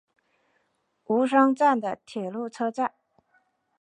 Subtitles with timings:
[1.05, 2.95] 吾桑站的铁路车站。